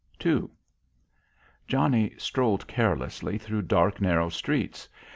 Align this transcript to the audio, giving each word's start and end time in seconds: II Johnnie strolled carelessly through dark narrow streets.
II 0.25 0.47
Johnnie 1.67 2.15
strolled 2.17 2.65
carelessly 2.67 3.37
through 3.37 3.61
dark 3.61 4.01
narrow 4.01 4.29
streets. 4.29 4.89